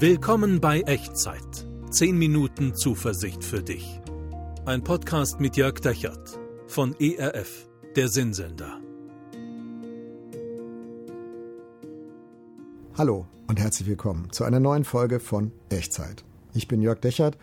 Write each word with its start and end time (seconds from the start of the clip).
Willkommen 0.00 0.60
bei 0.60 0.82
Echtzeit. 0.82 1.66
10 1.90 2.16
Minuten 2.16 2.72
Zuversicht 2.76 3.42
für 3.42 3.64
dich. 3.64 4.00
Ein 4.64 4.84
Podcast 4.84 5.40
mit 5.40 5.56
Jörg 5.56 5.80
Dechert 5.80 6.38
von 6.68 6.94
ERF, 7.00 7.68
der 7.96 8.06
Sinnsender. 8.06 8.78
Hallo 12.96 13.26
und 13.48 13.58
herzlich 13.58 13.88
willkommen 13.88 14.30
zu 14.30 14.44
einer 14.44 14.60
neuen 14.60 14.84
Folge 14.84 15.18
von 15.18 15.50
Echtzeit. 15.68 16.22
Ich 16.54 16.68
bin 16.68 16.80
Jörg 16.80 17.00
Dechert 17.00 17.36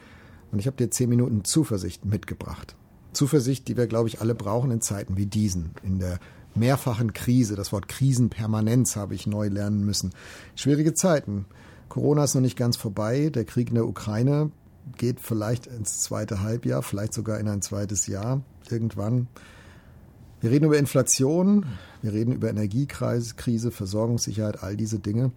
und 0.54 0.60
ich 0.60 0.68
habe 0.68 0.78
dir 0.78 0.90
10 0.90 1.10
Minuten 1.10 1.44
Zuversicht 1.44 2.06
mitgebracht. 2.06 2.78
Zuversicht, 3.12 3.68
die 3.68 3.76
wir, 3.76 3.88
glaube 3.88 4.08
ich, 4.08 4.22
alle 4.22 4.34
brauchen 4.34 4.72
in 4.72 4.80
Zeiten 4.80 5.18
wie 5.18 5.26
diesen, 5.26 5.72
in 5.84 6.00
der 6.00 6.22
mehrfachen 6.56 7.12
Krise. 7.12 7.58
Das 7.58 7.74
Wort 7.74 7.90
Krisenpermanenz 7.90 8.96
habe 8.96 9.14
ich 9.14 9.28
neu 9.28 9.50
lernen 9.50 9.86
müssen. 9.86 10.14
Schwierige 10.56 10.94
Zeiten. 10.94 11.48
Corona 11.96 12.25
ist 12.25 12.36
noch 12.36 12.41
nicht 12.41 12.57
ganz 12.57 12.75
vorbei. 12.75 13.30
Der 13.34 13.45
Krieg 13.45 13.70
in 13.70 13.76
der 13.76 13.88
Ukraine 13.88 14.52
geht 14.98 15.22
vielleicht 15.22 15.66
ins 15.66 16.02
zweite 16.02 16.41
Halbjahr, 16.41 16.81
vielleicht 16.84 17.13
sogar 17.13 17.40
in 17.40 17.48
ein 17.48 17.62
zweites 17.62 18.08
Jahr 18.08 18.41
irgendwann. 18.70 19.30
Wir 20.41 20.52
reden 20.52 20.66
über 20.66 20.77
Inflation, 20.77 21.66
wir 22.02 22.12
reden 22.12 22.34
über 22.34 22.50
Energiekrise, 22.50 23.72
Versorgungssicherheit, 23.72 24.62
all 24.62 24.76
diese 24.76 25.00
Dinge. 25.00 25.31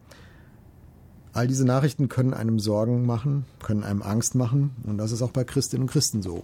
All 1.33 1.47
diese 1.47 1.65
Nachrichten 1.65 2.09
können 2.09 2.35
einem 2.35 2.59
Sorgen 2.59 3.07
machen, 3.07 3.45
können 3.63 3.85
einem 3.85 4.03
Angst 4.03 4.35
machen 4.35 4.73
und 4.83 4.99
das 4.99 5.13
ist 5.13 5.23
auch 5.23 5.31
bei 5.31 5.45
Christinnen 5.45 5.85
und 5.85 5.93
Christen 5.93 6.23
so. 6.23 6.43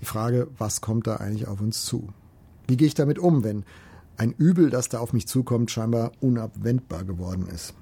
Die 0.00 0.06
Frage, 0.06 0.48
was 0.56 0.80
kommt 0.80 1.06
da 1.06 1.16
eigentlich 1.16 1.48
auf 1.48 1.60
uns 1.60 1.84
zu? 1.84 2.08
Wie 2.66 2.78
gehe 2.78 2.86
ich 2.86 2.94
damit 2.94 3.18
um, 3.18 3.44
wenn 3.44 3.66
ein 4.16 4.32
Übel, 4.32 4.70
das 4.70 4.88
da 4.88 5.00
auf 5.00 5.12
mich 5.12 5.28
zukommt, 5.28 5.70
scheinbar 5.70 6.12
unabwendbar 6.20 7.04
geworden 7.04 7.46
ist? 7.54 7.74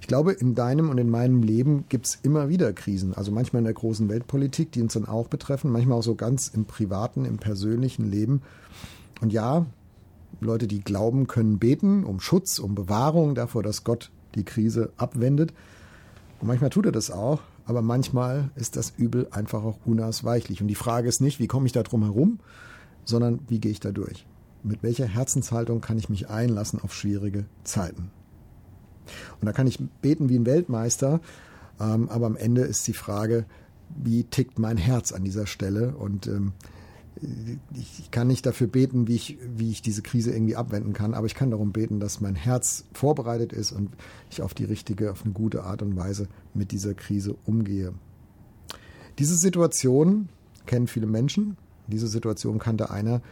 Ich 0.00 0.06
glaube, 0.06 0.32
in 0.32 0.54
deinem 0.54 0.90
und 0.90 0.98
in 0.98 1.10
meinem 1.10 1.42
Leben 1.42 1.84
gibt 1.88 2.06
es 2.06 2.18
immer 2.22 2.48
wieder 2.48 2.72
Krisen. 2.72 3.14
Also 3.14 3.32
manchmal 3.32 3.60
in 3.60 3.64
der 3.64 3.74
großen 3.74 4.08
Weltpolitik, 4.08 4.72
die 4.72 4.82
uns 4.82 4.94
dann 4.94 5.06
auch 5.06 5.28
betreffen, 5.28 5.70
manchmal 5.70 5.98
auch 5.98 6.02
so 6.02 6.14
ganz 6.14 6.48
im 6.48 6.64
privaten, 6.64 7.24
im 7.24 7.38
persönlichen 7.38 8.10
Leben. 8.10 8.42
Und 9.20 9.32
ja, 9.32 9.66
Leute, 10.40 10.66
die 10.66 10.80
glauben, 10.80 11.26
können 11.26 11.58
beten 11.58 12.04
um 12.04 12.20
Schutz, 12.20 12.58
um 12.58 12.74
Bewahrung 12.74 13.34
davor, 13.34 13.62
dass 13.62 13.84
Gott 13.84 14.10
die 14.34 14.44
Krise 14.44 14.92
abwendet. 14.96 15.52
Und 16.40 16.48
manchmal 16.48 16.70
tut 16.70 16.86
er 16.86 16.92
das 16.92 17.10
auch, 17.10 17.40
aber 17.64 17.82
manchmal 17.82 18.50
ist 18.54 18.76
das 18.76 18.92
Übel 18.96 19.28
einfach 19.30 19.64
auch 19.64 19.78
unausweichlich. 19.84 20.60
Und 20.60 20.68
die 20.68 20.74
Frage 20.74 21.08
ist 21.08 21.20
nicht, 21.20 21.40
wie 21.40 21.46
komme 21.46 21.66
ich 21.66 21.72
da 21.72 21.82
drum 21.82 22.02
herum, 22.02 22.38
sondern 23.04 23.40
wie 23.48 23.60
gehe 23.60 23.72
ich 23.72 23.80
da 23.80 23.92
durch? 23.92 24.26
Mit 24.62 24.82
welcher 24.82 25.06
Herzenshaltung 25.06 25.80
kann 25.80 25.96
ich 25.96 26.08
mich 26.08 26.28
einlassen 26.28 26.80
auf 26.82 26.94
schwierige 26.94 27.46
Zeiten? 27.64 28.10
Und 29.40 29.46
da 29.46 29.52
kann 29.52 29.66
ich 29.66 29.78
beten 30.02 30.28
wie 30.28 30.38
ein 30.38 30.46
Weltmeister, 30.46 31.20
ähm, 31.80 32.08
aber 32.08 32.26
am 32.26 32.36
Ende 32.36 32.62
ist 32.62 32.86
die 32.86 32.92
Frage, 32.92 33.44
wie 33.88 34.24
tickt 34.24 34.58
mein 34.58 34.76
Herz 34.76 35.12
an 35.12 35.24
dieser 35.24 35.46
Stelle? 35.46 35.96
Und 35.96 36.26
ähm, 36.26 36.52
ich 37.74 38.10
kann 38.10 38.26
nicht 38.26 38.44
dafür 38.44 38.66
beten, 38.66 39.08
wie 39.08 39.14
ich, 39.14 39.38
wie 39.56 39.70
ich 39.70 39.80
diese 39.80 40.02
Krise 40.02 40.32
irgendwie 40.32 40.56
abwenden 40.56 40.92
kann, 40.92 41.14
aber 41.14 41.26
ich 41.26 41.34
kann 41.34 41.50
darum 41.50 41.72
beten, 41.72 41.98
dass 41.98 42.20
mein 42.20 42.34
Herz 42.34 42.84
vorbereitet 42.92 43.52
ist 43.52 43.72
und 43.72 43.90
ich 44.30 44.42
auf 44.42 44.52
die 44.52 44.64
richtige, 44.64 45.12
auf 45.12 45.24
eine 45.24 45.32
gute 45.32 45.64
Art 45.64 45.82
und 45.82 45.96
Weise 45.96 46.28
mit 46.52 46.72
dieser 46.72 46.94
Krise 46.94 47.36
umgehe. 47.46 47.94
Diese 49.18 49.34
Situation 49.34 50.28
kennen 50.66 50.88
viele 50.88 51.06
Menschen. 51.06 51.56
Diese 51.86 52.08
Situation 52.08 52.58
kannte 52.58 52.90
einer, 52.90 53.22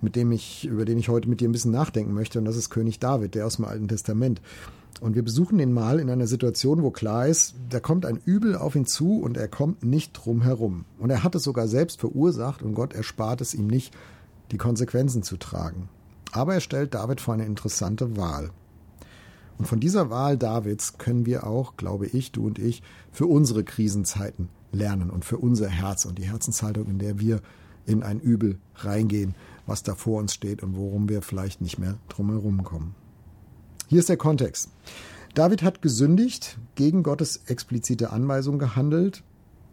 mit 0.00 0.14
dem 0.14 0.30
ich, 0.30 0.66
über 0.66 0.84
den 0.84 0.98
ich 0.98 1.08
heute 1.08 1.28
mit 1.28 1.40
dir 1.40 1.48
ein 1.48 1.52
bisschen 1.52 1.72
nachdenken 1.72 2.14
möchte, 2.14 2.38
und 2.38 2.44
das 2.44 2.56
ist 2.56 2.70
König 2.70 3.00
David, 3.00 3.34
der 3.34 3.46
aus 3.46 3.56
dem 3.56 3.64
Alten 3.64 3.88
Testament. 3.88 4.40
Und 5.00 5.14
wir 5.14 5.22
besuchen 5.22 5.58
ihn 5.60 5.72
mal 5.72 5.98
in 5.98 6.10
einer 6.10 6.26
Situation, 6.26 6.82
wo 6.82 6.90
klar 6.90 7.26
ist, 7.26 7.54
da 7.70 7.80
kommt 7.80 8.04
ein 8.04 8.20
Übel 8.24 8.54
auf 8.54 8.76
ihn 8.76 8.86
zu 8.86 9.20
und 9.20 9.36
er 9.36 9.48
kommt 9.48 9.82
nicht 9.82 10.12
drum 10.12 10.42
herum. 10.42 10.84
Und 10.98 11.10
er 11.10 11.24
hat 11.24 11.34
es 11.34 11.44
sogar 11.44 11.68
selbst 11.68 12.00
verursacht 12.00 12.62
und 12.62 12.74
Gott 12.74 12.92
erspart 12.92 13.40
es 13.40 13.54
ihm 13.54 13.66
nicht, 13.66 13.96
die 14.50 14.58
Konsequenzen 14.58 15.22
zu 15.22 15.36
tragen. 15.36 15.88
Aber 16.32 16.54
er 16.54 16.60
stellt 16.60 16.94
David 16.94 17.20
vor 17.20 17.34
eine 17.34 17.46
interessante 17.46 18.16
Wahl. 18.16 18.50
Und 19.58 19.66
von 19.66 19.80
dieser 19.80 20.10
Wahl 20.10 20.38
Davids 20.38 20.98
können 20.98 21.26
wir 21.26 21.46
auch, 21.46 21.76
glaube 21.76 22.06
ich, 22.06 22.32
du 22.32 22.46
und 22.46 22.58
ich, 22.58 22.82
für 23.12 23.26
unsere 23.26 23.64
Krisenzeiten 23.64 24.48
lernen 24.72 25.10
und 25.10 25.24
für 25.24 25.38
unser 25.38 25.68
Herz 25.68 26.04
und 26.04 26.18
die 26.18 26.24
Herzenshaltung, 26.24 26.86
in 26.86 26.98
der 26.98 27.18
wir 27.18 27.40
in 27.86 28.02
ein 28.02 28.20
Übel 28.20 28.58
reingehen, 28.76 29.34
was 29.66 29.82
da 29.82 29.94
vor 29.94 30.18
uns 30.18 30.32
steht 30.34 30.62
und 30.62 30.76
worum 30.76 31.08
wir 31.08 31.22
vielleicht 31.22 31.60
nicht 31.60 31.78
mehr 31.78 31.98
drum 32.08 32.30
herum 32.30 32.64
kommen. 32.64 32.94
Hier 33.90 33.98
ist 33.98 34.08
der 34.08 34.16
Kontext. 34.16 34.68
David 35.34 35.64
hat 35.64 35.82
gesündigt, 35.82 36.58
gegen 36.76 37.02
Gottes 37.02 37.40
explizite 37.46 38.10
Anweisung 38.10 38.60
gehandelt 38.60 39.24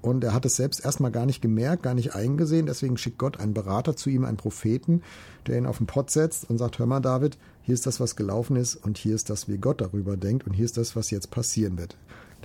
und 0.02 0.24
er 0.24 0.34
hat 0.34 0.44
es 0.44 0.56
selbst 0.56 0.84
erstmal 0.84 1.12
gar 1.12 1.28
nicht 1.28 1.40
gemerkt, 1.40 1.84
gar 1.84 1.94
nicht 1.94 2.16
eingesehen. 2.16 2.66
Deswegen 2.66 2.98
schickt 2.98 3.20
Gott 3.20 3.40
einen 3.40 3.54
Berater 3.54 3.96
zu 3.96 4.10
ihm, 4.10 4.26
einen 4.26 4.38
Propheten, 4.38 5.04
der 5.46 5.60
ihn 5.60 5.68
auf 5.68 5.78
den 5.78 5.86
Pott 5.86 6.10
setzt 6.10 6.50
und 6.50 6.58
sagt, 6.58 6.80
hör 6.80 6.88
mal 6.88 7.00
David, 7.00 7.38
hier 7.62 7.76
ist 7.76 7.86
das, 7.86 8.00
was 8.00 8.16
gelaufen 8.16 8.56
ist 8.56 8.76
und 8.78 8.98
hier 8.98 9.14
ist 9.14 9.30
das, 9.30 9.48
wie 9.48 9.60
Gott 9.60 9.82
darüber 9.82 10.18
denkt 10.18 10.48
und 10.48 10.54
hier 10.54 10.66
ist 10.66 10.78
das, 10.78 10.96
was 10.96 11.12
jetzt 11.12 11.30
passieren 11.30 11.78
wird. 11.78 11.96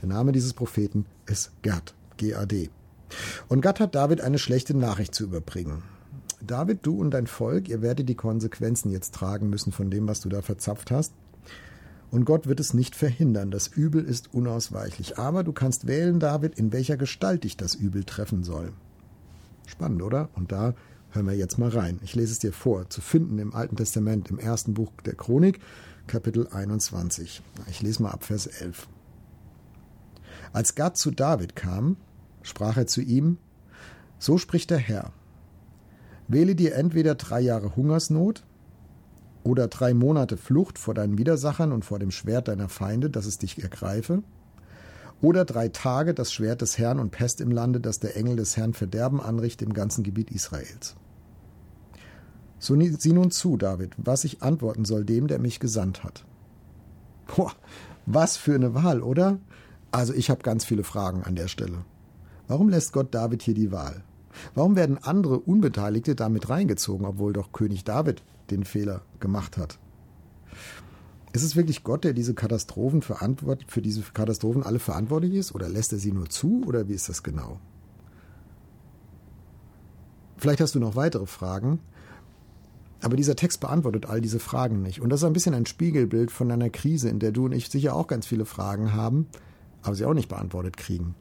Der 0.02 0.10
Name 0.10 0.32
dieses 0.32 0.52
Propheten 0.52 1.06
ist 1.24 1.52
Gad, 1.62 1.94
G-A-D. 2.18 2.68
Und 3.48 3.62
Gad 3.62 3.80
hat 3.80 3.94
David 3.94 4.20
eine 4.20 4.38
schlechte 4.38 4.76
Nachricht 4.76 5.14
zu 5.14 5.24
überbringen. 5.24 5.82
David, 6.46 6.80
du 6.82 7.00
und 7.00 7.12
dein 7.12 7.26
Volk, 7.26 7.70
ihr 7.70 7.80
werdet 7.80 8.10
die 8.10 8.14
Konsequenzen 8.14 8.90
jetzt 8.90 9.14
tragen 9.14 9.48
müssen 9.48 9.72
von 9.72 9.90
dem, 9.90 10.06
was 10.06 10.20
du 10.20 10.28
da 10.28 10.42
verzapft 10.42 10.90
hast. 10.90 11.14
Und 12.12 12.26
Gott 12.26 12.46
wird 12.46 12.60
es 12.60 12.74
nicht 12.74 12.94
verhindern. 12.94 13.50
Das 13.50 13.68
Übel 13.68 14.04
ist 14.04 14.34
unausweichlich. 14.34 15.18
Aber 15.18 15.42
du 15.42 15.52
kannst 15.52 15.86
wählen, 15.86 16.20
David, 16.20 16.58
in 16.58 16.70
welcher 16.70 16.98
Gestalt 16.98 17.44
dich 17.44 17.56
das 17.56 17.74
Übel 17.74 18.04
treffen 18.04 18.44
soll. 18.44 18.74
Spannend, 19.66 20.02
oder? 20.02 20.28
Und 20.34 20.52
da 20.52 20.74
hören 21.10 21.26
wir 21.26 21.34
jetzt 21.34 21.56
mal 21.56 21.70
rein. 21.70 21.98
Ich 22.02 22.14
lese 22.14 22.32
es 22.32 22.38
dir 22.38 22.52
vor, 22.52 22.90
zu 22.90 23.00
finden 23.00 23.38
im 23.38 23.54
Alten 23.54 23.76
Testament, 23.76 24.28
im 24.28 24.38
ersten 24.38 24.74
Buch 24.74 24.92
der 25.06 25.14
Chronik, 25.14 25.60
Kapitel 26.06 26.48
21. 26.48 27.40
Ich 27.70 27.80
lese 27.80 28.02
mal 28.02 28.10
ab 28.10 28.24
Vers 28.24 28.46
11. 28.46 28.88
Als 30.52 30.74
Gad 30.74 30.98
zu 30.98 31.12
David 31.12 31.56
kam, 31.56 31.96
sprach 32.42 32.76
er 32.76 32.86
zu 32.86 33.00
ihm, 33.00 33.38
So 34.18 34.36
spricht 34.36 34.68
der 34.68 34.76
Herr, 34.76 35.12
wähle 36.28 36.54
dir 36.54 36.74
entweder 36.74 37.14
drei 37.14 37.40
Jahre 37.40 37.74
Hungersnot 37.74 38.44
oder 39.44 39.68
drei 39.68 39.94
Monate 39.94 40.36
Flucht 40.36 40.78
vor 40.78 40.94
deinen 40.94 41.18
Widersachern 41.18 41.72
und 41.72 41.84
vor 41.84 41.98
dem 41.98 42.10
Schwert 42.10 42.48
deiner 42.48 42.68
Feinde, 42.68 43.10
dass 43.10 43.26
es 43.26 43.38
dich 43.38 43.62
ergreife? 43.62 44.22
Oder 45.20 45.44
drei 45.44 45.68
Tage 45.68 46.14
das 46.14 46.32
Schwert 46.32 46.62
des 46.62 46.78
Herrn 46.78 46.98
und 46.98 47.10
Pest 47.10 47.40
im 47.40 47.50
Lande, 47.50 47.80
dass 47.80 48.00
der 48.00 48.16
Engel 48.16 48.36
des 48.36 48.56
Herrn 48.56 48.74
Verderben 48.74 49.20
anrichtet 49.20 49.68
im 49.68 49.74
ganzen 49.74 50.02
Gebiet 50.02 50.30
Israels? 50.30 50.96
So 52.58 52.76
sieh 52.78 53.12
nun 53.12 53.30
zu, 53.30 53.56
David, 53.56 53.94
was 53.96 54.24
ich 54.24 54.42
antworten 54.42 54.84
soll 54.84 55.04
dem, 55.04 55.26
der 55.26 55.38
mich 55.38 55.58
gesandt 55.58 56.04
hat. 56.04 56.24
Boah, 57.34 57.52
was 58.06 58.36
für 58.36 58.54
eine 58.54 58.74
Wahl, 58.74 59.02
oder? 59.02 59.38
Also 59.90 60.12
ich 60.12 60.30
habe 60.30 60.42
ganz 60.42 60.64
viele 60.64 60.84
Fragen 60.84 61.22
an 61.22 61.34
der 61.34 61.48
Stelle. 61.48 61.84
Warum 62.48 62.68
lässt 62.68 62.92
Gott 62.92 63.14
David 63.14 63.42
hier 63.42 63.54
die 63.54 63.72
Wahl? 63.72 64.02
Warum 64.54 64.76
werden 64.76 64.98
andere 64.98 65.38
Unbeteiligte 65.38 66.14
damit 66.14 66.48
reingezogen, 66.48 67.06
obwohl 67.06 67.32
doch 67.32 67.52
König 67.52 67.84
David 67.84 68.22
den 68.50 68.64
Fehler 68.64 69.02
gemacht 69.20 69.56
hat? 69.56 69.78
Ist 71.32 71.42
es 71.42 71.56
wirklich 71.56 71.82
Gott, 71.82 72.04
der 72.04 72.12
diese 72.12 72.34
Katastrophen 72.34 73.00
verantwortlich, 73.00 73.70
für 73.70 73.80
diese 73.80 74.02
Katastrophen 74.02 74.62
alle 74.62 74.78
verantwortlich 74.78 75.34
ist? 75.34 75.54
Oder 75.54 75.68
lässt 75.68 75.92
er 75.92 75.98
sie 75.98 76.12
nur 76.12 76.28
zu? 76.28 76.62
Oder 76.66 76.88
wie 76.88 76.92
ist 76.92 77.08
das 77.08 77.22
genau? 77.22 77.58
Vielleicht 80.36 80.60
hast 80.60 80.74
du 80.74 80.80
noch 80.80 80.96
weitere 80.96 81.26
Fragen. 81.26 81.80
Aber 83.00 83.16
dieser 83.16 83.34
Text 83.34 83.60
beantwortet 83.60 84.06
all 84.06 84.20
diese 84.20 84.38
Fragen 84.38 84.82
nicht. 84.82 85.00
Und 85.00 85.08
das 85.10 85.20
ist 85.20 85.24
ein 85.24 85.32
bisschen 85.32 85.54
ein 85.54 85.66
Spiegelbild 85.66 86.30
von 86.30 86.50
einer 86.50 86.70
Krise, 86.70 87.08
in 87.08 87.18
der 87.18 87.32
du 87.32 87.46
und 87.46 87.52
ich 87.52 87.68
sicher 87.68 87.96
auch 87.96 88.06
ganz 88.06 88.26
viele 88.26 88.44
Fragen 88.44 88.92
haben, 88.92 89.26
aber 89.82 89.94
sie 89.94 90.04
auch 90.04 90.14
nicht 90.14 90.28
beantwortet 90.28 90.76
kriegen. 90.76 91.14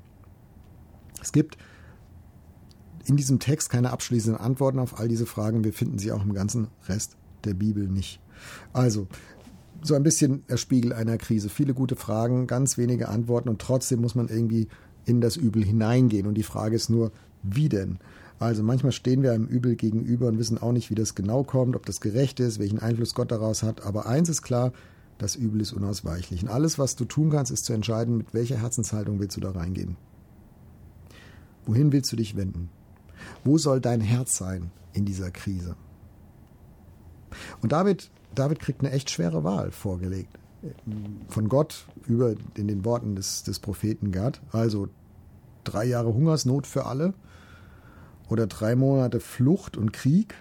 Es 1.22 1.32
gibt 1.32 1.58
in 3.06 3.18
diesem 3.18 3.40
Text 3.40 3.70
keine 3.70 3.92
abschließenden 3.92 4.42
Antworten 4.42 4.80
auf 4.80 5.00
all 5.00 5.08
diese 5.08 5.26
Fragen. 5.26 5.64
Wir 5.64 5.74
finden 5.74 6.00
sie 6.00 6.12
auch 6.12 6.24
im 6.24 6.34
ganzen 6.34 6.68
Rest 6.88 7.18
der 7.44 7.54
Bibel 7.54 7.88
nicht. 7.88 8.20
Also, 8.74 9.08
so 9.84 9.96
ein 9.96 10.04
bisschen 10.04 10.44
der 10.48 10.58
Spiegel 10.58 10.94
einer 10.94 11.18
Krise. 11.18 11.50
Viele 11.50 11.74
gute 11.74 11.96
Fragen, 11.96 12.48
ganz 12.48 12.78
wenige 12.78 13.10
Antworten 13.10 13.50
und 13.50 13.60
trotzdem 13.60 14.02
muss 14.02 14.16
man 14.16 14.28
irgendwie 14.28 14.68
in 15.06 15.22
das 15.22 15.38
Übel 15.38 15.64
hineingehen. 15.64 16.28
Und 16.28 16.36
die 16.36 16.44
Frage 16.44 16.76
ist 16.76 16.90
nur, 16.90 17.12
wie 17.44 17.70
denn? 17.70 17.98
Also 18.40 18.64
manchmal 18.64 18.92
stehen 18.92 19.22
wir 19.22 19.34
einem 19.34 19.46
Übel 19.46 19.76
gegenüber 19.76 20.28
und 20.28 20.40
wissen 20.40 20.58
auch 20.58 20.72
nicht, 20.72 20.90
wie 20.90 20.96
das 20.96 21.16
genau 21.16 21.44
kommt, 21.44 21.76
ob 21.76 21.86
das 21.86 22.02
gerecht 22.02 22.40
ist, 22.40 22.60
welchen 22.60 22.80
Einfluss 22.80 23.14
Gott 23.14 23.32
daraus 23.32 23.64
hat. 23.64 23.86
Aber 23.86 24.08
eins 24.08 24.30
ist 24.30 24.42
klar, 24.42 24.74
das 25.18 25.36
Übel 25.36 25.62
ist 25.62 25.74
unausweichlich. 25.74 26.42
Und 26.44 26.50
alles, 26.50 26.80
was 26.80 26.96
du 26.96 27.06
tun 27.06 27.30
kannst, 27.30 27.52
ist 27.52 27.66
zu 27.66 27.74
entscheiden, 27.74 28.18
mit 28.18 28.34
welcher 28.34 28.58
Herzenshaltung 28.58 29.20
willst 29.20 29.38
du 29.38 29.42
da 29.42 29.52
reingehen. 29.52 29.96
Wohin 31.66 31.92
willst 31.92 32.12
du 32.12 32.16
dich 32.16 32.36
wenden? 32.36 32.70
Wo 33.44 33.58
soll 33.58 33.82
dein 33.82 34.02
Herz 34.02 34.38
sein 34.38 34.72
in 34.94 35.06
dieser 35.06 35.32
Krise? 35.32 35.76
Und 37.62 37.72
David, 37.72 38.12
David 38.36 38.60
kriegt 38.60 38.82
eine 38.82 38.92
echt 38.92 39.10
schwere 39.10 39.44
Wahl 39.44 39.72
vorgelegt. 39.72 40.38
von 41.28 41.50
Gott 41.50 41.88
über 42.06 42.36
in 42.56 42.68
den 42.68 42.86
Worten 42.86 43.16
des, 43.16 43.44
des 43.44 43.60
Propheten 43.60 44.12
Gad. 44.12 44.42
Also 44.52 44.90
drei 45.64 45.86
Jahre 45.86 46.14
Hungersnot 46.14 46.68
für 46.68 46.86
alle 46.86 47.14
oder 48.30 48.48
drei 48.48 48.76
Monate 48.76 49.20
Flucht 49.20 49.76
und 49.76 49.92
Krieg 49.92 50.36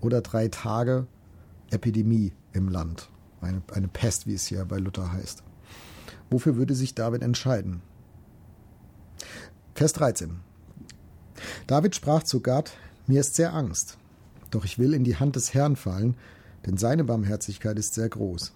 oder 0.00 0.20
drei 0.20 0.48
Tage 0.48 1.06
Epidemie 1.70 2.32
im 2.52 2.68
Land. 2.68 3.08
Eine, 3.40 3.62
eine 3.72 3.88
Pest, 3.88 4.26
wie 4.26 4.34
es 4.34 4.46
hier 4.46 4.64
bei 4.64 4.78
Luther 4.78 5.12
heißt. 5.12 5.42
Wofür 6.30 6.56
würde 6.56 6.74
sich 6.74 6.94
David 6.94 7.22
entscheiden? 7.22 7.82
Vers 9.74 9.92
13. 9.94 10.40
David 11.66 11.94
sprach 11.94 12.22
zu 12.22 12.40
Gad, 12.40 12.72
mir 13.06 13.20
ist 13.20 13.34
sehr 13.34 13.54
Angst, 13.54 13.98
doch 14.50 14.64
ich 14.64 14.78
will 14.78 14.94
in 14.94 15.04
die 15.04 15.16
Hand 15.16 15.36
des 15.36 15.54
Herrn 15.54 15.76
fallen, 15.76 16.16
denn 16.66 16.76
seine 16.76 17.04
Barmherzigkeit 17.04 17.78
ist 17.78 17.94
sehr 17.94 18.08
groß. 18.08 18.52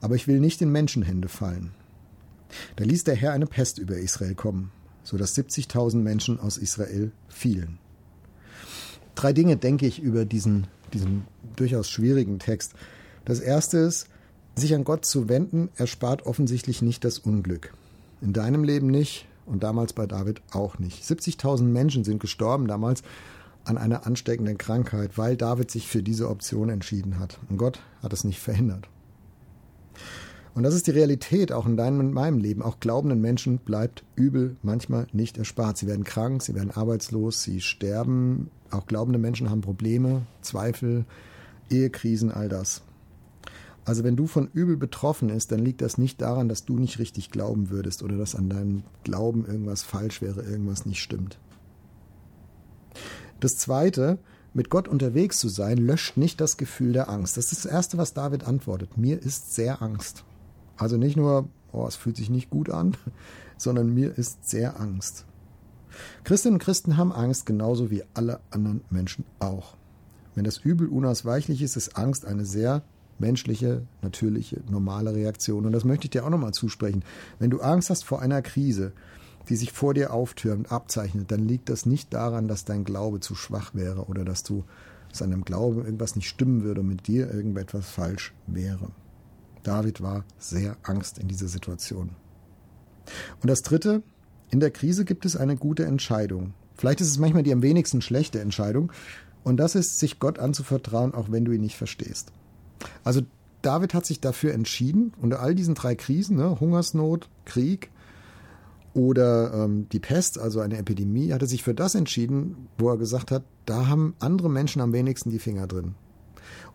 Aber 0.00 0.14
ich 0.14 0.26
will 0.28 0.40
nicht 0.40 0.62
in 0.62 0.70
Menschenhände 0.70 1.28
fallen. 1.28 1.72
Da 2.76 2.84
ließ 2.84 3.04
der 3.04 3.16
Herr 3.16 3.32
eine 3.32 3.46
Pest 3.46 3.78
über 3.78 3.98
Israel 3.98 4.34
kommen, 4.34 4.70
so 5.02 5.16
dass 5.16 5.36
70.000 5.36 5.96
Menschen 5.96 6.40
aus 6.40 6.56
Israel 6.56 7.12
fielen. 7.28 7.78
Drei 9.14 9.32
Dinge 9.32 9.56
denke 9.56 9.86
ich 9.86 10.00
über 10.00 10.24
diesen, 10.24 10.66
diesen 10.92 11.24
durchaus 11.56 11.90
schwierigen 11.90 12.38
Text. 12.38 12.74
Das 13.24 13.40
erste 13.40 13.78
ist, 13.78 14.08
sich 14.54 14.74
an 14.74 14.84
Gott 14.84 15.04
zu 15.04 15.28
wenden, 15.28 15.70
erspart 15.76 16.24
offensichtlich 16.26 16.82
nicht 16.82 17.04
das 17.04 17.18
Unglück. 17.18 17.74
In 18.20 18.32
deinem 18.32 18.64
Leben 18.64 18.86
nicht 18.86 19.26
und 19.46 19.62
damals 19.62 19.92
bei 19.92 20.06
David 20.06 20.42
auch 20.52 20.78
nicht. 20.78 21.02
70.000 21.02 21.62
Menschen 21.62 22.04
sind 22.04 22.20
gestorben 22.20 22.66
damals 22.66 23.02
an 23.64 23.78
einer 23.78 24.06
ansteckenden 24.06 24.58
Krankheit, 24.58 25.18
weil 25.18 25.36
David 25.36 25.70
sich 25.70 25.88
für 25.88 26.02
diese 26.02 26.28
Option 26.28 26.68
entschieden 26.68 27.18
hat. 27.18 27.38
Und 27.48 27.56
Gott 27.56 27.80
hat 28.02 28.12
es 28.12 28.24
nicht 28.24 28.38
verhindert. 28.38 28.88
Und 30.54 30.62
das 30.62 30.74
ist 30.74 30.86
die 30.86 30.92
Realität 30.92 31.52
auch 31.52 31.66
in 31.66 31.76
deinem 31.76 32.00
und 32.00 32.12
meinem 32.12 32.38
Leben. 32.38 32.62
Auch 32.62 32.80
glaubenden 32.80 33.20
Menschen 33.20 33.58
bleibt 33.58 34.04
Übel 34.14 34.56
manchmal 34.62 35.06
nicht 35.12 35.36
erspart. 35.36 35.76
Sie 35.76 35.86
werden 35.86 36.04
krank, 36.04 36.42
sie 36.42 36.54
werden 36.54 36.70
arbeitslos, 36.70 37.42
sie 37.42 37.60
sterben. 37.60 38.50
Auch 38.70 38.86
glaubende 38.86 39.18
Menschen 39.18 39.50
haben 39.50 39.60
Probleme, 39.60 40.22
Zweifel, 40.40 41.04
Ehekrisen, 41.68 42.30
all 42.30 42.48
das. 42.48 42.82
Also 43.86 44.02
wenn 44.02 44.16
du 44.16 44.26
von 44.26 44.48
Übel 44.52 44.76
betroffen 44.76 45.28
bist, 45.28 45.52
dann 45.52 45.60
liegt 45.60 45.80
das 45.80 45.96
nicht 45.96 46.20
daran, 46.20 46.48
dass 46.48 46.64
du 46.64 46.76
nicht 46.76 46.98
richtig 46.98 47.30
glauben 47.30 47.70
würdest 47.70 48.02
oder 48.02 48.18
dass 48.18 48.34
an 48.34 48.50
deinem 48.50 48.82
Glauben 49.04 49.46
irgendwas 49.46 49.84
falsch 49.84 50.20
wäre, 50.20 50.42
irgendwas 50.42 50.86
nicht 50.86 51.00
stimmt. 51.00 51.38
Das 53.38 53.56
Zweite, 53.58 54.18
mit 54.54 54.70
Gott 54.70 54.88
unterwegs 54.88 55.38
zu 55.38 55.48
sein, 55.48 55.78
löscht 55.78 56.16
nicht 56.16 56.40
das 56.40 56.56
Gefühl 56.56 56.94
der 56.94 57.08
Angst. 57.08 57.36
Das 57.36 57.52
ist 57.52 57.64
das 57.64 57.70
Erste, 57.70 57.96
was 57.96 58.12
David 58.12 58.44
antwortet. 58.44 58.96
Mir 58.96 59.22
ist 59.22 59.54
sehr 59.54 59.80
Angst. 59.80 60.24
Also 60.76 60.96
nicht 60.96 61.16
nur, 61.16 61.48
oh, 61.70 61.86
es 61.86 61.94
fühlt 61.94 62.16
sich 62.16 62.28
nicht 62.28 62.50
gut 62.50 62.70
an, 62.70 62.96
sondern 63.56 63.94
mir 63.94 64.18
ist 64.18 64.48
sehr 64.48 64.80
Angst. 64.80 65.26
Christinnen 66.24 66.56
und 66.56 66.62
Christen 66.64 66.96
haben 66.96 67.12
Angst 67.12 67.46
genauso 67.46 67.88
wie 67.92 68.02
alle 68.14 68.40
anderen 68.50 68.80
Menschen 68.90 69.24
auch. 69.38 69.76
Wenn 70.34 70.44
das 70.44 70.58
Übel 70.58 70.88
unausweichlich 70.88 71.62
ist, 71.62 71.76
ist 71.76 71.96
Angst 71.96 72.24
eine 72.24 72.44
sehr 72.44 72.82
menschliche, 73.18 73.82
natürliche, 74.02 74.60
normale 74.68 75.14
Reaktion. 75.14 75.66
Und 75.66 75.72
das 75.72 75.84
möchte 75.84 76.06
ich 76.06 76.10
dir 76.10 76.24
auch 76.24 76.30
nochmal 76.30 76.52
zusprechen. 76.52 77.04
Wenn 77.38 77.50
du 77.50 77.60
Angst 77.60 77.90
hast 77.90 78.04
vor 78.04 78.20
einer 78.20 78.42
Krise, 78.42 78.92
die 79.48 79.56
sich 79.56 79.72
vor 79.72 79.94
dir 79.94 80.12
auftürmt, 80.12 80.72
abzeichnet, 80.72 81.30
dann 81.30 81.46
liegt 81.46 81.68
das 81.68 81.86
nicht 81.86 82.12
daran, 82.12 82.48
dass 82.48 82.64
dein 82.64 82.84
Glaube 82.84 83.20
zu 83.20 83.34
schwach 83.34 83.74
wäre 83.74 84.06
oder 84.06 84.24
dass 84.24 84.42
du 84.42 84.64
deinem 85.18 85.44
Glauben 85.44 85.84
irgendwas 85.84 86.16
nicht 86.16 86.28
stimmen 86.28 86.62
würde 86.62 86.82
und 86.82 86.88
mit 86.88 87.06
dir 87.06 87.32
irgendetwas 87.32 87.88
falsch 87.88 88.34
wäre. 88.46 88.90
David 89.62 90.02
war 90.02 90.24
sehr 90.38 90.76
Angst 90.82 91.18
in 91.18 91.28
dieser 91.28 91.48
Situation. 91.48 92.10
Und 93.40 93.48
das 93.48 93.62
Dritte, 93.62 94.02
in 94.50 94.60
der 94.60 94.70
Krise 94.70 95.04
gibt 95.04 95.24
es 95.24 95.36
eine 95.36 95.56
gute 95.56 95.84
Entscheidung. 95.84 96.54
Vielleicht 96.74 97.00
ist 97.00 97.08
es 97.08 97.18
manchmal 97.18 97.42
die 97.42 97.52
am 97.52 97.62
wenigsten 97.62 98.02
schlechte 98.02 98.40
Entscheidung. 98.40 98.92
Und 99.42 99.56
das 99.58 99.74
ist, 99.74 99.98
sich 99.98 100.18
Gott 100.18 100.38
anzuvertrauen, 100.38 101.14
auch 101.14 101.30
wenn 101.30 101.44
du 101.44 101.52
ihn 101.52 101.60
nicht 101.60 101.76
verstehst. 101.76 102.32
Also 103.04 103.22
David 103.62 103.94
hat 103.94 104.06
sich 104.06 104.20
dafür 104.20 104.54
entschieden, 104.54 105.12
unter 105.20 105.40
all 105.40 105.54
diesen 105.54 105.74
drei 105.74 105.94
Krisen, 105.94 106.36
ne, 106.36 106.60
Hungersnot, 106.60 107.28
Krieg 107.44 107.90
oder 108.94 109.52
ähm, 109.52 109.88
die 109.90 109.98
Pest, 109.98 110.38
also 110.38 110.60
eine 110.60 110.78
Epidemie, 110.78 111.32
hat 111.32 111.42
er 111.42 111.48
sich 111.48 111.62
für 111.62 111.74
das 111.74 111.94
entschieden, 111.94 112.68
wo 112.78 112.88
er 112.88 112.96
gesagt 112.96 113.30
hat, 113.30 113.44
da 113.66 113.88
haben 113.88 114.14
andere 114.20 114.48
Menschen 114.48 114.80
am 114.80 114.92
wenigsten 114.92 115.30
die 115.30 115.38
Finger 115.38 115.66
drin. 115.66 115.94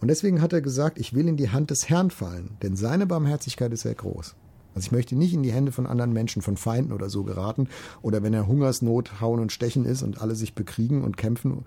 Und 0.02 0.10
deswegen 0.10 0.42
hat 0.42 0.54
er 0.54 0.62
gesagt, 0.62 1.00
ich 1.00 1.14
will 1.14 1.28
in 1.28 1.38
die 1.38 1.50
Hand 1.50 1.72
des 1.72 1.90
Herrn 1.90 2.12
fallen, 2.12 2.58
denn 2.62 2.76
seine 2.76 3.08
Barmherzigkeit 3.08 3.72
ist 3.72 3.82
sehr 3.82 3.96
groß. 3.96 4.36
Also 4.74 4.86
ich 4.86 4.92
möchte 4.92 5.16
nicht 5.16 5.34
in 5.34 5.44
die 5.44 5.52
Hände 5.52 5.72
von 5.72 5.88
anderen 5.88 6.14
Menschen, 6.14 6.42
von 6.42 6.58
Feinden 6.58 6.94
oder 6.94 7.10
so 7.10 7.24
geraten, 7.24 7.68
oder 8.02 8.24
wenn 8.24 8.34
er 8.34 8.48
Hungersnot, 8.48 9.20
Hauen 9.20 9.40
und 9.40 9.52
Stechen 9.52 9.86
ist 9.86 10.02
und 10.04 10.22
alle 10.22 10.36
sich 10.36 10.56
bekriegen 10.56 11.04
und 11.04 11.18
kämpfen. 11.18 11.66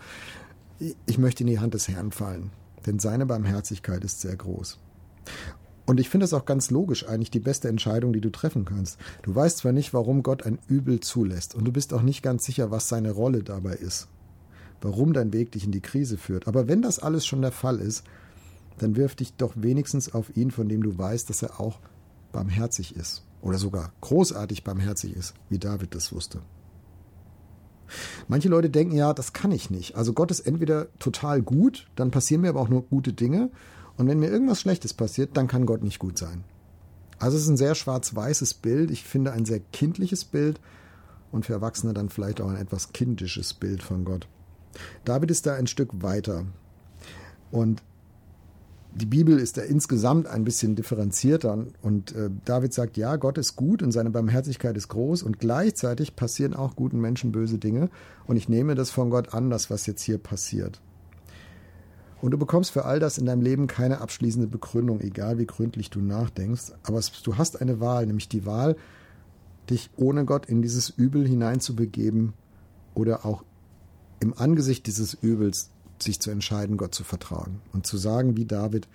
Ich 1.07 1.19
möchte 1.19 1.43
in 1.43 1.49
die 1.49 1.59
Hand 1.59 1.75
des 1.75 1.89
Herrn 1.89 2.13
fallen, 2.13 2.51
denn 2.87 2.99
seine 2.99 3.27
Barmherzigkeit 3.27 4.05
ist 4.05 4.21
sehr 4.21 4.37
groß. 4.37 4.79
Und 5.87 6.01
ich 6.01 6.09
finde 6.09 6.25
es 6.25 6.33
auch 6.33 6.47
ganz 6.47 6.71
logisch, 6.71 7.07
eigentlich 7.07 7.31
die 7.31 7.41
beste 7.41 7.69
Entscheidung, 7.69 8.13
die 8.13 8.21
du 8.21 8.31
treffen 8.31 8.65
kannst. 8.65 8.99
Du 9.23 9.35
weißt 9.35 9.59
zwar 9.59 9.73
nicht, 9.73 9.93
warum 9.93 10.23
Gott 10.23 10.45
ein 10.45 10.59
Übel 10.67 11.01
zulässt, 11.01 11.55
und 11.55 11.65
du 11.65 11.73
bist 11.73 11.93
auch 11.93 12.03
nicht 12.03 12.23
ganz 12.23 12.45
sicher, 12.45 12.71
was 12.71 12.89
seine 12.89 13.11
Rolle 13.11 13.43
dabei 13.43 13.75
ist, 13.75 14.09
warum 14.81 15.13
dein 15.13 15.33
Weg 15.33 15.53
dich 15.53 15.65
in 15.65 15.73
die 15.73 15.83
Krise 15.83 16.17
führt. 16.17 16.49
Aber 16.49 16.69
wenn 16.69 16.81
das 16.81 16.99
alles 16.99 17.27
schon 17.27 17.43
der 17.43 17.53
Fall 17.53 17.81
ist, 17.81 18.05
dann 18.79 18.97
wirf 18.97 19.15
dich 19.15 19.35
doch 19.37 19.53
wenigstens 19.57 20.13
auf 20.15 20.37
ihn, 20.37 20.51
von 20.51 20.69
dem 20.69 20.83
du 20.83 20.97
weißt, 20.97 21.29
dass 21.29 21.43
er 21.43 21.61
auch 21.61 21.81
barmherzig 22.33 22.97
ist 22.97 23.23
oder 23.43 23.59
sogar 23.59 23.93
großartig 24.01 24.65
barmherzig 24.65 25.15
ist, 25.15 25.35
wie 25.51 25.59
David 25.59 25.95
das 25.95 26.13
wusste. 26.13 26.41
Manche 28.29 28.49
Leute 28.49 28.71
denken 28.71 28.97
ja, 28.97 29.13
das 29.13 29.33
kann 29.33 29.53
ich 29.53 29.71
nicht. 29.71 29.97
Also 29.97 30.13
Gott 30.13 30.31
ist 30.31 30.41
entweder 30.41 30.89
total 30.99 31.43
gut, 31.43 31.87
dann 31.97 32.11
passieren 32.11 32.43
mir 32.43 32.51
aber 32.51 32.61
auch 32.61 32.69
nur 32.69 32.83
gute 32.83 33.13
Dinge, 33.13 33.51
und 33.97 34.09
wenn 34.09 34.19
mir 34.19 34.29
irgendwas 34.29 34.61
Schlechtes 34.61 34.93
passiert, 34.93 35.37
dann 35.37 35.47
kann 35.47 35.67
Gott 35.67 35.83
nicht 35.83 35.99
gut 35.99 36.19
sein. 36.19 36.45
Also 37.19 37.37
es 37.37 37.45
ist 37.45 37.49
ein 37.49 37.57
sehr 37.57 37.75
schwarz-weißes 37.75 38.55
Bild. 38.55 38.91
Ich 38.91 39.05
finde 39.05 39.33
ein 39.33 39.45
sehr 39.45 39.61
kindliches 39.61 40.25
Bild 40.25 40.61
und 41.31 41.47
für 41.47 41.53
Erwachsene 41.53 41.95
dann 41.95 42.09
vielleicht 42.09 42.41
auch 42.41 42.49
ein 42.49 42.57
etwas 42.57 42.93
kindisches 42.93 43.55
Bild 43.55 43.83
von 43.83 44.05
Gott. 44.05 44.27
David 45.05 45.31
ist 45.31 45.47
da 45.47 45.55
ein 45.55 45.69
Stück 45.69 46.03
weiter. 46.03 46.45
Und 47.53 47.83
die 48.95 49.07
Bibel 49.07 49.39
ist 49.39 49.57
da 49.57 49.63
insgesamt 49.63 50.29
ein 50.29 50.45
bisschen 50.45 50.77
differenzierter 50.77 51.67
und 51.83 52.15
äh, 52.15 52.31
David 52.45 52.73
sagt, 52.73 52.97
ja, 52.97 53.17
Gott 53.17 53.39
ist 53.39 53.57
gut 53.57 53.83
und 53.83 53.91
seine 53.91 54.11
Barmherzigkeit 54.11 54.77
ist 54.77 54.89
groß 54.89 55.25
und 55.25 55.41
gleichzeitig 55.41 56.15
passieren 56.15 56.55
auch 56.55 56.77
guten 56.77 57.01
Menschen 57.01 57.33
böse 57.33 57.59
Dinge 57.59 57.91
und 58.27 58.37
ich 58.37 58.49
nehme 58.49 58.75
das 58.75 58.91
von 58.91 59.11
Gott 59.11 59.35
an, 59.35 59.51
das 59.51 59.69
was 59.69 59.87
jetzt 59.87 60.03
hier 60.03 60.19
passiert. 60.19 60.81
Und 62.23 62.31
du 62.31 62.39
bekommst 62.39 62.71
für 62.71 62.85
all 62.85 63.01
das 63.01 63.19
in 63.19 63.27
deinem 63.27 63.43
Leben 63.43 63.67
keine 63.67 64.01
abschließende 64.01 64.47
Begründung, 64.49 65.01
egal 65.01 65.39
wie 65.39 65.47
gründlich 65.47 65.91
du 65.91 66.01
nachdenkst. 66.01 66.73
Aber 66.83 67.01
du 67.23 67.37
hast 67.37 67.61
eine 67.61 67.81
Wahl, 67.81 68.07
nämlich 68.07 68.31
die 68.31 68.47
Wahl, 68.47 68.77
dich 69.69 69.91
ohne 69.97 70.25
Gott 70.25 70.47
in 70.47 70.63
dieses 70.63 70.89
Übel 70.89 71.29
hineinzubegeben 71.29 72.33
oder 72.95 73.27
auch 73.27 73.45
im 74.21 74.33
Angesicht 74.39 74.87
dieses 74.87 75.13
Übels 75.13 75.71
sich 76.03 76.21
zu 76.21 76.31
entscheiden, 76.31 76.77
Gott 76.77 76.95
zu 76.95 77.05
vertrauen 77.05 77.61
und 77.73 77.87
zu 77.87 77.97
sagen 77.97 78.37
wie 78.37 78.45
David, 78.45 78.89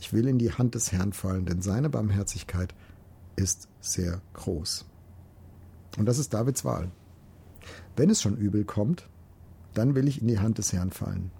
ich 0.00 0.12
will 0.12 0.26
in 0.26 0.38
die 0.38 0.52
Hand 0.52 0.74
des 0.74 0.92
Herrn 0.92 1.12
fallen, 1.12 1.46
denn 1.46 1.62
seine 1.62 1.88
Barmherzigkeit 1.88 2.74
ist 3.36 3.68
sehr 3.80 4.20
groß. 4.34 4.84
Und 5.98 6.06
das 6.06 6.18
ist 6.18 6.34
Davids 6.34 6.64
Wahl. 6.64 6.90
Wenn 7.96 8.10
es 8.10 8.20
schon 8.20 8.36
übel 8.36 8.64
kommt, 8.64 9.08
dann 9.74 9.94
will 9.94 10.08
ich 10.08 10.20
in 10.20 10.28
die 10.28 10.40
Hand 10.40 10.58
des 10.58 10.72
Herrn 10.72 10.90
fallen 10.90 11.30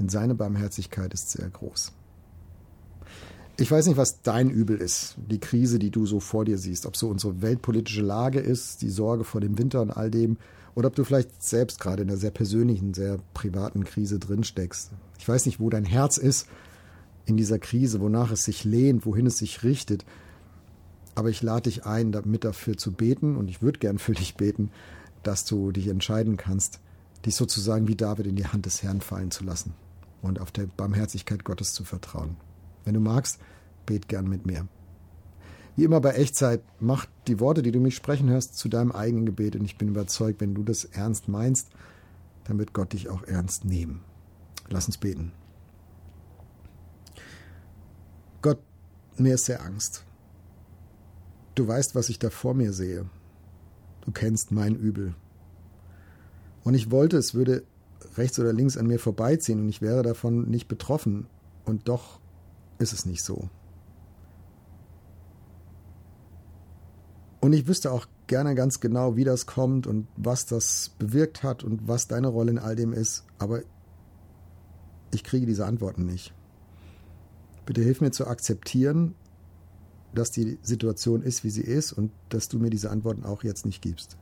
denn 0.00 0.08
seine 0.08 0.34
Barmherzigkeit 0.34 1.12
ist 1.12 1.30
sehr 1.30 1.48
groß. 1.48 1.92
Ich 3.58 3.70
weiß 3.70 3.86
nicht, 3.86 3.98
was 3.98 4.22
dein 4.22 4.48
Übel 4.48 4.78
ist, 4.78 5.16
die 5.18 5.38
Krise, 5.38 5.78
die 5.78 5.90
du 5.90 6.06
so 6.06 6.18
vor 6.20 6.46
dir 6.46 6.56
siehst, 6.56 6.86
ob 6.86 6.96
so 6.96 7.08
unsere 7.08 7.42
weltpolitische 7.42 8.00
Lage 8.00 8.40
ist, 8.40 8.80
die 8.80 8.88
Sorge 8.88 9.24
vor 9.24 9.42
dem 9.42 9.58
Winter 9.58 9.82
und 9.82 9.90
all 9.90 10.10
dem, 10.10 10.38
oder 10.74 10.88
ob 10.88 10.94
du 10.94 11.04
vielleicht 11.04 11.42
selbst 11.42 11.80
gerade 11.80 12.02
in 12.02 12.08
einer 12.08 12.18
sehr 12.18 12.30
persönlichen, 12.30 12.94
sehr 12.94 13.18
privaten 13.34 13.84
Krise 13.84 14.18
drin 14.18 14.44
steckst. 14.44 14.90
Ich 15.18 15.28
weiß 15.28 15.46
nicht, 15.46 15.60
wo 15.60 15.70
dein 15.70 15.84
Herz 15.84 16.16
ist 16.16 16.46
in 17.26 17.36
dieser 17.36 17.58
Krise, 17.58 18.00
wonach 18.00 18.30
es 18.30 18.44
sich 18.44 18.64
lehnt, 18.64 19.04
wohin 19.06 19.26
es 19.26 19.38
sich 19.38 19.62
richtet. 19.62 20.04
Aber 21.14 21.28
ich 21.28 21.42
lade 21.42 21.70
dich 21.70 21.84
ein, 21.86 22.12
damit 22.12 22.44
dafür 22.44 22.76
zu 22.76 22.92
beten, 22.92 23.36
und 23.36 23.48
ich 23.48 23.62
würde 23.62 23.78
gern 23.78 23.98
für 23.98 24.12
dich 24.12 24.36
beten, 24.36 24.70
dass 25.22 25.44
du 25.44 25.72
dich 25.72 25.88
entscheiden 25.88 26.36
kannst, 26.36 26.80
dich 27.26 27.34
sozusagen 27.34 27.88
wie 27.88 27.96
David 27.96 28.26
in 28.26 28.36
die 28.36 28.46
Hand 28.46 28.66
des 28.66 28.82
Herrn 28.82 29.00
fallen 29.00 29.30
zu 29.30 29.44
lassen 29.44 29.74
und 30.22 30.40
auf 30.40 30.50
der 30.50 30.66
Barmherzigkeit 30.66 31.44
Gottes 31.44 31.74
zu 31.74 31.84
vertrauen. 31.84 32.36
Wenn 32.84 32.94
du 32.94 33.00
magst, 33.00 33.38
bet 33.86 34.08
gern 34.08 34.28
mit 34.28 34.46
mir. 34.46 34.66
Wie 35.76 35.84
immer 35.84 36.00
bei 36.00 36.12
Echtzeit, 36.12 36.62
mach 36.78 37.06
die 37.26 37.40
Worte, 37.40 37.62
die 37.62 37.72
du 37.72 37.80
mich 37.80 37.96
sprechen 37.96 38.28
hörst, 38.28 38.56
zu 38.56 38.68
deinem 38.68 38.92
eigenen 38.92 39.26
Gebet 39.26 39.56
und 39.56 39.64
ich 39.64 39.78
bin 39.78 39.88
überzeugt, 39.88 40.40
wenn 40.40 40.54
du 40.54 40.62
das 40.62 40.84
ernst 40.84 41.28
meinst, 41.28 41.70
dann 42.44 42.58
wird 42.58 42.72
Gott 42.72 42.92
dich 42.92 43.08
auch 43.08 43.22
ernst 43.22 43.64
nehmen. 43.64 44.02
Lass 44.68 44.86
uns 44.86 44.98
beten. 44.98 45.32
Gott, 48.42 48.58
mir 49.16 49.34
ist 49.34 49.44
sehr 49.44 49.64
Angst. 49.64 50.04
Du 51.54 51.66
weißt, 51.66 51.94
was 51.94 52.08
ich 52.08 52.18
da 52.18 52.30
vor 52.30 52.54
mir 52.54 52.72
sehe. 52.72 53.08
Du 54.02 54.12
kennst 54.12 54.50
mein 54.50 54.74
Übel. 54.74 55.14
Und 56.64 56.74
ich 56.74 56.90
wollte, 56.90 57.16
es 57.16 57.34
würde 57.34 57.64
rechts 58.16 58.38
oder 58.38 58.52
links 58.52 58.76
an 58.76 58.86
mir 58.86 58.98
vorbeiziehen 58.98 59.60
und 59.60 59.68
ich 59.68 59.82
wäre 59.82 60.02
davon 60.02 60.48
nicht 60.48 60.68
betroffen. 60.68 61.26
Und 61.64 61.88
doch 61.88 62.20
ist 62.78 62.92
es 62.92 63.04
nicht 63.06 63.22
so. 63.22 63.48
Und 67.50 67.54
ich 67.56 67.66
wüsste 67.66 67.90
auch 67.90 68.06
gerne 68.28 68.54
ganz 68.54 68.78
genau, 68.78 69.16
wie 69.16 69.24
das 69.24 69.44
kommt 69.44 69.88
und 69.88 70.06
was 70.16 70.46
das 70.46 70.90
bewirkt 71.00 71.42
hat 71.42 71.64
und 71.64 71.88
was 71.88 72.06
deine 72.06 72.28
Rolle 72.28 72.52
in 72.52 72.58
all 72.60 72.76
dem 72.76 72.92
ist, 72.92 73.24
aber 73.40 73.62
ich 75.12 75.24
kriege 75.24 75.46
diese 75.46 75.66
Antworten 75.66 76.06
nicht. 76.06 76.32
Bitte 77.66 77.82
hilf 77.82 78.00
mir 78.02 78.12
zu 78.12 78.28
akzeptieren, 78.28 79.16
dass 80.14 80.30
die 80.30 80.60
Situation 80.62 81.24
ist, 81.24 81.42
wie 81.42 81.50
sie 81.50 81.62
ist 81.62 81.92
und 81.92 82.12
dass 82.28 82.48
du 82.48 82.60
mir 82.60 82.70
diese 82.70 82.88
Antworten 82.88 83.24
auch 83.24 83.42
jetzt 83.42 83.66
nicht 83.66 83.82
gibst. 83.82 84.16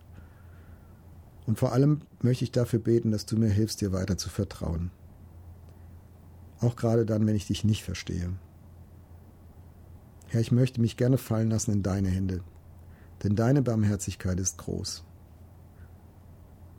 Und 1.46 1.58
vor 1.58 1.72
allem 1.72 2.00
möchte 2.22 2.44
ich 2.44 2.50
dafür 2.50 2.78
beten, 2.78 3.10
dass 3.10 3.26
du 3.26 3.36
mir 3.36 3.50
hilfst, 3.50 3.82
dir 3.82 3.92
weiter 3.92 4.16
zu 4.16 4.30
vertrauen. 4.30 4.90
Auch 6.60 6.76
gerade 6.76 7.04
dann, 7.04 7.26
wenn 7.26 7.36
ich 7.36 7.46
dich 7.46 7.62
nicht 7.62 7.84
verstehe. 7.84 8.32
Herr, 10.28 10.40
ich 10.40 10.50
möchte 10.50 10.80
mich 10.80 10.96
gerne 10.96 11.18
fallen 11.18 11.50
lassen 11.50 11.72
in 11.72 11.82
deine 11.82 12.08
Hände, 12.08 12.40
denn 13.22 13.36
deine 13.36 13.62
Barmherzigkeit 13.62 14.38
ist 14.40 14.58
groß. 14.58 15.04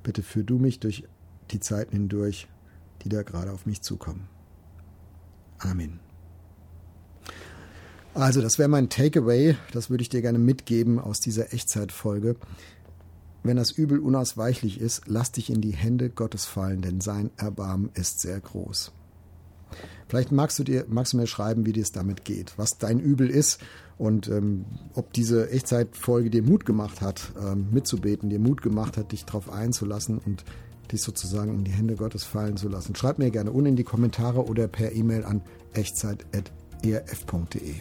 Bitte 0.03 0.23
führ 0.23 0.43
du 0.43 0.57
mich 0.57 0.79
durch 0.79 1.03
die 1.51 1.59
Zeiten 1.59 1.95
hindurch, 1.95 2.47
die 3.03 3.09
da 3.09 3.23
gerade 3.23 3.51
auf 3.51 3.65
mich 3.65 3.81
zukommen. 3.81 4.27
Amen. 5.59 5.99
Also, 8.13 8.41
das 8.41 8.57
wäre 8.57 8.69
mein 8.69 8.89
Takeaway. 8.89 9.55
Das 9.71 9.89
würde 9.89 10.01
ich 10.01 10.09
dir 10.09 10.21
gerne 10.21 10.39
mitgeben 10.39 10.99
aus 10.99 11.19
dieser 11.19 11.53
Echtzeitfolge. 11.53 12.35
Wenn 13.43 13.57
das 13.57 13.71
Übel 13.71 13.99
unausweichlich 13.99 14.81
ist, 14.81 15.03
lass 15.07 15.31
dich 15.31 15.49
in 15.49 15.61
die 15.61 15.71
Hände 15.71 16.09
Gottes 16.09 16.45
fallen, 16.45 16.81
denn 16.81 17.01
sein 17.01 17.31
Erbarmen 17.37 17.89
ist 17.93 18.19
sehr 18.19 18.39
groß. 18.39 18.91
Vielleicht 20.07 20.31
magst 20.31 20.57
du 20.59 20.63
dir, 20.63 20.85
magst 20.87 21.13
du 21.13 21.17
mir 21.17 21.27
schreiben, 21.27 21.65
wie 21.65 21.73
dir 21.73 21.83
es 21.83 21.91
damit 21.91 22.25
geht, 22.25 22.53
was 22.57 22.77
dein 22.77 22.99
Übel 22.99 23.29
ist 23.29 23.59
und 23.97 24.27
ähm, 24.27 24.65
ob 24.95 25.13
diese 25.13 25.51
Echtzeitfolge 25.51 26.29
dir 26.29 26.41
Mut 26.41 26.65
gemacht 26.65 27.01
hat, 27.01 27.31
ähm, 27.39 27.67
mitzubeten, 27.71 28.29
dir 28.29 28.39
Mut 28.39 28.61
gemacht 28.61 28.97
hat, 28.97 29.11
dich 29.11 29.25
darauf 29.25 29.51
einzulassen 29.51 30.17
und 30.17 30.43
dich 30.91 31.01
sozusagen 31.01 31.53
in 31.53 31.63
die 31.63 31.71
Hände 31.71 31.95
Gottes 31.95 32.23
fallen 32.23 32.57
zu 32.57 32.69
lassen. 32.69 32.95
Schreib 32.95 33.19
mir 33.19 33.29
gerne 33.29 33.51
unten 33.51 33.67
in 33.67 33.75
die 33.75 33.83
Kommentare 33.83 34.45
oder 34.45 34.67
per 34.67 34.93
E-Mail 34.93 35.25
an 35.25 35.41
echtzeit.erf.de. 35.73 37.75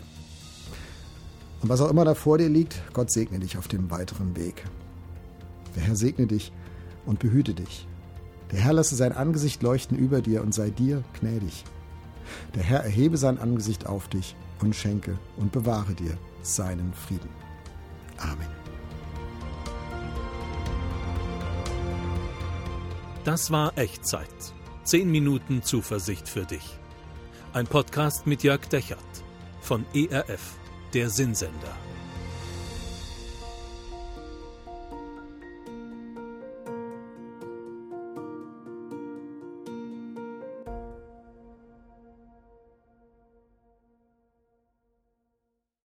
Und 1.60 1.68
was 1.68 1.80
auch 1.80 1.90
immer 1.90 2.04
da 2.04 2.14
vor 2.14 2.38
dir 2.38 2.48
liegt, 2.48 2.80
Gott 2.92 3.10
segne 3.10 3.38
dich 3.38 3.56
auf 3.56 3.68
dem 3.68 3.90
weiteren 3.90 4.36
Weg. 4.36 4.64
Der 5.76 5.84
Herr 5.84 5.96
segne 5.96 6.26
dich 6.26 6.52
und 7.06 7.18
behüte 7.18 7.54
dich. 7.54 7.86
Der 8.52 8.60
Herr 8.60 8.74
lasse 8.74 8.96
sein 8.96 9.12
Angesicht 9.12 9.62
leuchten 9.62 9.98
über 9.98 10.20
dir 10.20 10.42
und 10.42 10.54
sei 10.54 10.70
dir 10.70 11.02
gnädig. 11.20 11.64
Der 12.54 12.62
Herr 12.62 12.80
erhebe 12.80 13.16
sein 13.16 13.38
Angesicht 13.38 13.86
auf 13.86 14.08
dich 14.08 14.34
und 14.60 14.74
schenke 14.74 15.18
und 15.36 15.52
bewahre 15.52 15.94
dir 15.94 16.16
seinen 16.42 16.92
Frieden. 16.92 17.30
Amen. 18.18 18.48
Das 23.24 23.50
war 23.50 23.76
Echtzeit. 23.76 24.28
Zehn 24.84 25.10
Minuten 25.10 25.62
Zuversicht 25.62 26.28
für 26.28 26.46
dich. 26.46 26.78
Ein 27.52 27.66
Podcast 27.66 28.26
mit 28.26 28.42
Jörg 28.42 28.66
Dechert 28.68 28.98
von 29.60 29.84
ERF 29.92 30.56
der 30.94 31.10
Sinnsender. 31.10 31.87